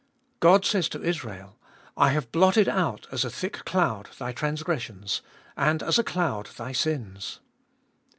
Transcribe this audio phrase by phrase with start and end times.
[0.39, 5.21] God says to Israel:/ have blotted out as a thick cloud thy transgressions,
[5.55, 7.39] and as a cloud thy sins.